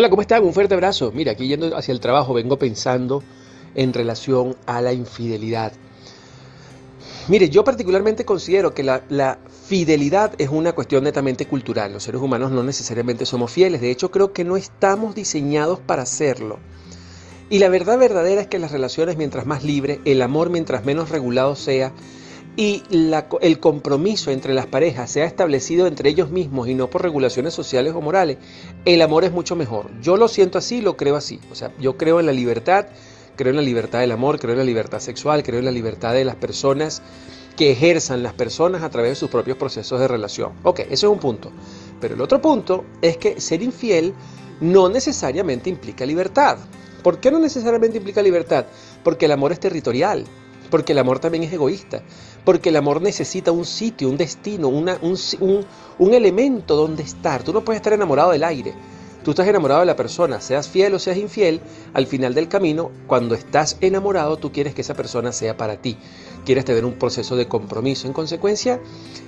Hola, 0.00 0.08
¿cómo 0.08 0.22
están? 0.22 0.42
Un 0.42 0.54
fuerte 0.54 0.72
abrazo. 0.72 1.12
Mira, 1.12 1.32
aquí 1.32 1.46
yendo 1.46 1.76
hacia 1.76 1.92
el 1.92 2.00
trabajo 2.00 2.32
vengo 2.32 2.58
pensando 2.58 3.22
en 3.74 3.92
relación 3.92 4.56
a 4.64 4.80
la 4.80 4.94
infidelidad. 4.94 5.74
Mire, 7.28 7.50
yo 7.50 7.64
particularmente 7.64 8.24
considero 8.24 8.72
que 8.72 8.82
la, 8.82 9.38
fidelidad 9.66 10.32
es 10.38 10.48
una 10.48 10.72
cuestión 10.72 11.04
netamente 11.04 11.46
cultural. 11.46 11.92
Los 11.92 12.04
seres 12.04 12.22
humanos 12.22 12.50
no 12.50 12.62
necesariamente 12.62 13.26
somos 13.26 13.52
fieles. 13.52 13.82
De 13.82 13.90
hecho, 13.90 14.10
creo 14.10 14.32
que 14.32 14.42
no 14.42 14.56
estamos 14.56 15.14
diseñados 15.14 15.80
para 15.80 16.04
hacerlo. 16.04 16.58
Y 17.50 17.58
la 17.58 17.68
verdad 17.68 17.98
verdadera 17.98 18.40
es 18.40 18.46
que 18.46 18.58
las 18.58 18.72
relaciones, 18.72 19.18
mientras 19.18 19.44
más 19.44 19.64
libre, 19.64 20.00
el 20.06 20.22
amor, 20.22 20.48
mientras 20.48 20.82
menos 20.82 21.10
regulado 21.10 21.56
sea, 21.56 21.92
y 22.60 22.82
el 23.40 23.58
compromiso 23.58 24.30
entre 24.30 24.52
las 24.52 24.66
parejas 24.66 25.10
sea 25.10 25.24
establecido 25.24 25.86
entre 25.86 26.10
ellos 26.10 26.28
mismos 26.28 26.68
y 26.68 26.74
no 26.74 26.90
por 26.90 27.00
regulaciones 27.00 27.54
sociales 27.54 27.94
o 27.94 28.02
morales, 28.02 28.36
el 28.84 29.00
amor 29.00 29.24
es 29.24 29.32
mucho 29.32 29.56
mejor. 29.56 29.90
Yo 30.02 30.18
lo 30.18 30.28
siento 30.28 30.58
así, 30.58 30.82
lo 30.82 30.94
creo 30.94 31.16
así. 31.16 31.40
O 31.50 31.54
sea, 31.54 31.72
yo 31.80 31.96
creo 31.96 32.20
en 32.20 32.26
la 32.26 32.32
libertad, 32.32 32.88
creo 33.34 33.48
en 33.48 33.56
la 33.56 33.62
libertad 33.62 34.00
del 34.00 34.12
amor, 34.12 34.38
creo 34.38 34.52
en 34.52 34.58
la 34.58 34.64
libertad 34.64 35.00
sexual, 35.00 35.42
creo 35.42 35.60
en 35.60 35.64
la 35.64 35.70
libertad 35.70 36.12
de 36.12 36.26
las 36.26 36.36
personas 36.36 37.00
que 37.56 37.70
ejerzan 37.70 38.22
las 38.22 38.34
personas 38.34 38.82
a 38.82 38.90
través 38.90 39.12
de 39.12 39.16
sus 39.16 39.30
propios 39.30 39.56
procesos 39.56 39.98
de 39.98 40.06
relación. 40.06 40.52
Ok, 40.62 40.80
ese 40.80 40.92
es 40.92 41.04
un 41.04 41.18
punto. 41.18 41.50
Pero 41.98 42.14
el 42.14 42.20
otro 42.20 42.42
punto 42.42 42.84
es 43.00 43.16
que 43.16 43.40
ser 43.40 43.62
infiel 43.62 44.12
no 44.60 44.90
necesariamente 44.90 45.70
implica 45.70 46.04
libertad. 46.04 46.58
¿Por 47.02 47.20
qué 47.20 47.30
no 47.30 47.38
necesariamente 47.38 47.96
implica 47.96 48.20
libertad? 48.20 48.66
Porque 49.02 49.24
el 49.24 49.32
amor 49.32 49.50
es 49.52 49.60
territorial 49.60 50.26
porque 50.70 50.92
el 50.92 50.98
amor 50.98 51.18
también 51.18 51.44
es 51.44 51.52
egoísta, 51.52 52.02
porque 52.44 52.70
el 52.70 52.76
amor 52.76 53.02
necesita 53.02 53.52
un 53.52 53.64
sitio, 53.64 54.08
un 54.08 54.16
destino, 54.16 54.68
un, 54.68 54.88
un, 55.98 56.14
elemento 56.14 56.76
donde 56.76 57.02
estar. 57.02 57.42
Tú 57.42 57.52
no 57.52 57.64
puedes 57.64 57.80
estar 57.80 57.92
enamorado 57.92 58.30
del 58.30 58.44
aire. 58.44 58.74
Tú 59.22 59.32
estás 59.32 59.48
enamorado 59.48 59.80
de 59.80 59.86
la 59.86 59.96
persona, 59.96 60.40
seas 60.40 60.66
fiel 60.66 60.94
o 60.94 60.98
seas 60.98 61.18
infiel, 61.18 61.60
al 61.92 62.06
final 62.06 62.32
del 62.32 62.48
camino, 62.48 62.90
cuando 63.06 63.34
estás 63.34 63.76
enamorado, 63.82 64.38
tú 64.38 64.50
quieres 64.50 64.74
que 64.74 64.80
esa 64.80 64.94
persona 64.94 65.30
sea 65.30 65.58
para 65.58 65.76
ti. 65.76 65.98
Quieres 66.46 66.64
tener 66.64 66.86
un 66.86 66.94
proceso 66.94 67.36
de 67.36 67.46
compromiso. 67.46 68.06
En 68.06 68.14
consecuencia, 68.14 68.80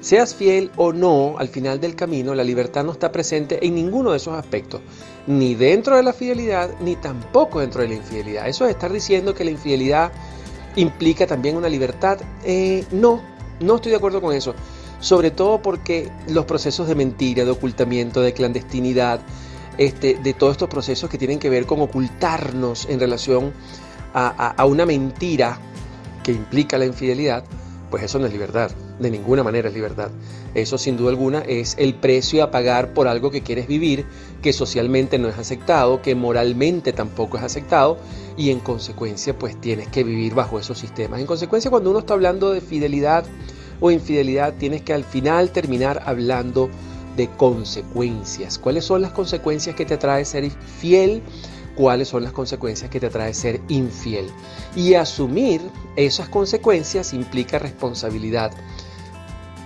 seas 0.00 0.34
fiel 0.34 0.72
o 0.76 0.92
no, 0.92 1.36
al 1.38 1.46
final 1.46 1.80
del 1.80 1.94
camino, 1.94 2.34
la 2.34 2.42
libertad 2.42 2.82
no 2.82 2.90
está 2.90 3.12
presente 3.12 3.64
en 3.64 3.76
ninguno 3.76 4.10
de 4.10 4.16
esos 4.16 4.34
aspectos. 4.34 4.80
Ni 5.28 5.54
dentro 5.54 5.94
de 5.96 6.02
la 6.02 6.12
fidelidad, 6.12 6.80
ni 6.80 6.96
tampoco 6.96 7.60
dentro 7.60 7.82
de 7.82 7.88
la 7.88 7.94
infidelidad. 7.94 8.48
Eso 8.48 8.64
es 8.64 8.72
estar 8.72 8.92
diciendo 8.92 9.34
que 9.34 9.44
la 9.44 9.52
infidelidad 9.52 10.10
implica 10.76 11.26
también 11.26 11.56
una 11.56 11.68
libertad. 11.68 12.18
Eh, 12.44 12.84
no, 12.92 13.22
no 13.60 13.76
estoy 13.76 13.90
de 13.90 13.96
acuerdo 13.96 14.20
con 14.20 14.34
eso. 14.34 14.54
Sobre 15.00 15.30
todo 15.30 15.60
porque 15.60 16.10
los 16.28 16.44
procesos 16.46 16.88
de 16.88 16.94
mentira, 16.94 17.44
de 17.44 17.50
ocultamiento, 17.50 18.22
de 18.22 18.32
clandestinidad, 18.32 19.20
este, 19.78 20.14
de 20.14 20.32
todos 20.32 20.52
estos 20.52 20.68
procesos 20.68 21.10
que 21.10 21.18
tienen 21.18 21.38
que 21.38 21.50
ver 21.50 21.66
con 21.66 21.80
ocultarnos 21.80 22.86
en 22.88 23.00
relación 23.00 23.52
a 24.18 24.64
una 24.64 24.86
mentira 24.86 25.58
que 26.24 26.32
implica 26.32 26.78
la 26.78 26.86
infidelidad, 26.86 27.44
pues 27.90 28.02
eso 28.02 28.18
no 28.18 28.26
es 28.26 28.32
libertad, 28.32 28.70
de 28.98 29.10
ninguna 29.10 29.42
manera 29.42 29.68
es 29.68 29.74
libertad. 29.74 30.10
Eso 30.54 30.78
sin 30.78 30.96
duda 30.96 31.10
alguna 31.10 31.40
es 31.40 31.76
el 31.78 31.94
precio 31.94 32.42
a 32.42 32.50
pagar 32.50 32.94
por 32.94 33.08
algo 33.08 33.30
que 33.30 33.42
quieres 33.42 33.66
vivir, 33.66 34.06
que 34.42 34.52
socialmente 34.52 35.18
no 35.18 35.28
es 35.28 35.38
aceptado, 35.38 36.02
que 36.02 36.14
moralmente 36.14 36.92
tampoco 36.92 37.36
es 37.36 37.42
aceptado 37.42 37.98
y 38.36 38.50
en 38.50 38.60
consecuencia 38.60 39.38
pues 39.38 39.60
tienes 39.60 39.88
que 39.88 40.04
vivir 40.04 40.34
bajo 40.34 40.58
esos 40.58 40.78
sistemas. 40.78 41.20
En 41.20 41.26
consecuencia 41.26 41.70
cuando 41.70 41.90
uno 41.90 42.00
está 42.00 42.14
hablando 42.14 42.50
de 42.50 42.60
fidelidad 42.60 43.24
o 43.80 43.90
infidelidad 43.90 44.54
tienes 44.58 44.82
que 44.82 44.92
al 44.92 45.04
final 45.04 45.50
terminar 45.50 46.02
hablando 46.06 46.70
de 47.16 47.28
consecuencias. 47.28 48.58
¿Cuáles 48.58 48.84
son 48.84 49.02
las 49.02 49.12
consecuencias 49.12 49.74
que 49.74 49.86
te 49.86 49.96
trae 49.96 50.24
ser 50.24 50.50
fiel? 50.50 51.22
Cuáles 51.76 52.08
son 52.08 52.24
las 52.24 52.32
consecuencias 52.32 52.90
que 52.90 52.98
te 52.98 53.10
trae 53.10 53.34
ser 53.34 53.60
infiel. 53.68 54.30
Y 54.74 54.94
asumir 54.94 55.60
esas 55.94 56.28
consecuencias 56.28 57.12
implica 57.12 57.58
responsabilidad. 57.58 58.50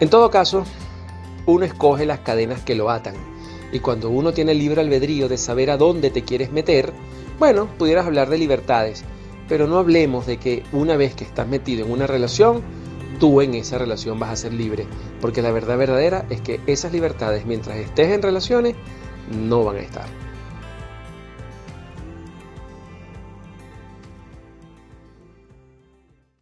En 0.01 0.11
todo 0.11 0.31
caso, 0.31 0.65
uno 1.47 1.65
escoge 1.65 2.05
las 2.05 2.21
cadenas 2.21 2.61
que 2.61 2.75
lo 2.75 2.91
atan. 2.91 3.15
Y 3.73 3.79
cuando 3.79 4.11
uno 4.11 4.33
tiene 4.33 4.55
libre 4.55 4.81
albedrío 4.81 5.29
de 5.29 5.39
saber 5.39 5.71
a 5.71 5.77
dónde 5.77 6.11
te 6.11 6.25
quieres 6.25 6.51
meter, 6.51 6.93
bueno, 7.39 7.67
pudieras 7.79 8.07
hablar 8.07 8.29
de 8.29 8.39
libertades. 8.39 9.05
Pero 9.49 9.67
no 9.67 9.79
hablemos 9.79 10.27
de 10.27 10.39
que 10.39 10.65
una 10.73 10.97
vez 10.97 11.15
que 11.15 11.25
estás 11.25 11.47
metido 11.47 11.87
en 11.87 11.93
una 11.93 12.07
relación, 12.07 12.63
tú 13.19 13.41
en 13.41 13.55
esa 13.55 13.79
relación 13.79 14.19
vas 14.19 14.31
a 14.31 14.37
ser 14.37 14.53
libre. 14.53 14.87
Porque 15.21 15.43
la 15.43 15.53
verdad 15.53 15.79
verdadera 15.79 16.27
es 16.31 16.41
que 16.41 16.61
esas 16.67 16.93
libertades, 16.93 17.47
mientras 17.47 17.77
estés 17.77 18.13
en 18.13 18.23
relaciones, 18.23 18.75
no 19.31 19.65
van 19.65 19.77
a 19.77 19.81
estar. 19.81 20.30